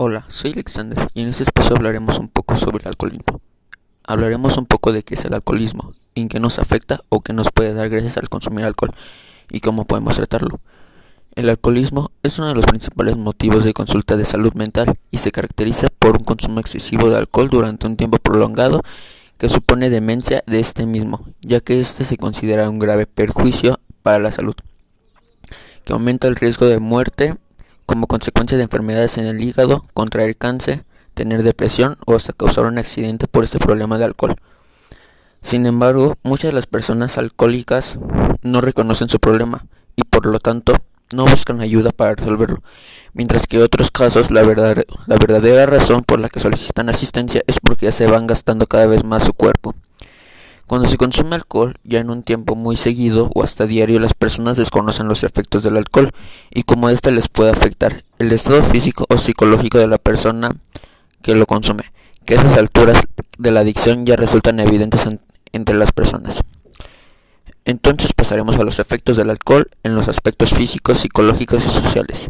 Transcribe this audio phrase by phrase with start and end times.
[0.00, 3.40] Hola, soy Alexander y en este espacio hablaremos un poco sobre el alcoholismo.
[4.06, 7.50] Hablaremos un poco de qué es el alcoholismo, en qué nos afecta o qué nos
[7.50, 8.92] puede dar gracias al consumir alcohol
[9.50, 10.60] y cómo podemos tratarlo.
[11.34, 15.32] El alcoholismo es uno de los principales motivos de consulta de salud mental y se
[15.32, 18.82] caracteriza por un consumo excesivo de alcohol durante un tiempo prolongado
[19.36, 24.20] que supone demencia de este mismo, ya que este se considera un grave perjuicio para
[24.20, 24.54] la salud,
[25.84, 27.34] que aumenta el riesgo de muerte
[27.88, 32.76] como consecuencia de enfermedades en el hígado, contraer cáncer, tener depresión o hasta causar un
[32.76, 34.36] accidente por este problema de alcohol.
[35.40, 37.98] Sin embargo, muchas de las personas alcohólicas
[38.42, 39.64] no reconocen su problema
[39.96, 40.74] y por lo tanto
[41.14, 42.62] no buscan ayuda para resolverlo,
[43.14, 47.58] mientras que en otros casos la, la verdadera razón por la que solicitan asistencia es
[47.58, 49.74] porque ya se van gastando cada vez más su cuerpo.
[50.68, 54.58] Cuando se consume alcohol, ya en un tiempo muy seguido o hasta diario, las personas
[54.58, 56.12] desconocen los efectos del alcohol
[56.50, 60.54] y cómo éste les puede afectar el estado físico o psicológico de la persona
[61.22, 61.90] que lo consume,
[62.26, 63.00] que esas alturas
[63.38, 65.08] de la adicción ya resultan evidentes
[65.54, 66.42] entre las personas.
[67.64, 72.28] Entonces pasaremos a los efectos del alcohol en los aspectos físicos, psicológicos y sociales.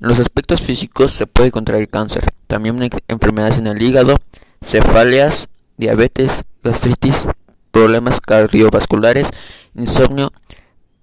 [0.00, 4.18] En los aspectos físicos se puede contraer cáncer, también enfermedades en el hígado,
[4.62, 7.26] cefaleas, diabetes, gastritis,
[7.74, 9.28] problemas cardiovasculares,
[9.74, 10.32] insomnio,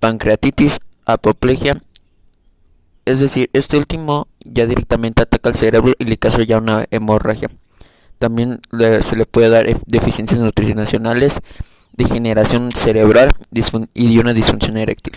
[0.00, 1.78] pancreatitis, apoplejia.
[3.04, 7.48] Es decir, este último ya directamente ataca al cerebro y le causa ya una hemorragia.
[8.18, 8.60] También
[9.02, 11.38] se le puede dar deficiencias nutricionales,
[11.92, 13.32] degeneración cerebral
[13.94, 15.14] y una disfunción eréctil.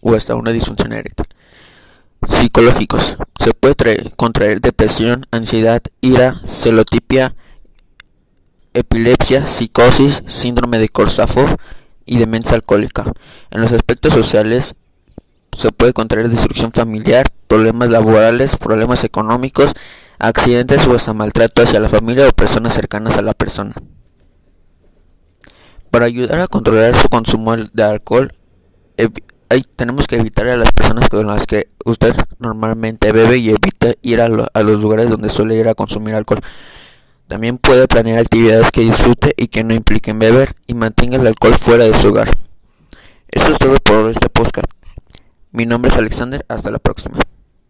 [0.00, 1.26] O hasta una disfunción eréctil.
[2.26, 3.16] Psicológicos.
[3.38, 7.36] Se puede contraer depresión, ansiedad, ira, celotipia,
[8.74, 11.56] epilepsia, psicosis, síndrome de Korsakoff
[12.06, 13.12] y demencia alcohólica.
[13.50, 14.74] En los aspectos sociales
[15.56, 19.72] se puede contraer destrucción familiar, problemas laborales, problemas económicos,
[20.18, 23.74] accidentes o maltrato hacia la familia o personas cercanas a la persona.
[25.90, 28.34] Para ayudar a controlar su consumo de alcohol,
[29.76, 34.20] tenemos que evitar a las personas con las que usted normalmente bebe y evita ir
[34.20, 36.40] a los lugares donde suele ir a consumir alcohol.
[37.28, 41.54] También puede planear actividades que disfrute y que no impliquen beber y mantenga el alcohol
[41.58, 42.30] fuera de su hogar.
[43.30, 44.70] Esto es todo por este podcast.
[45.52, 47.18] Mi nombre es Alexander, hasta la próxima.